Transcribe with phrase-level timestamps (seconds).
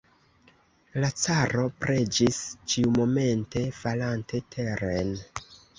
[1.03, 2.41] La caro preĝis,
[2.75, 5.19] ĉiumomente falante teren.